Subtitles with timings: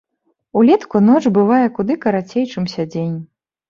[0.61, 3.19] Улетку ноч бывае куды карацей, чымся дзень.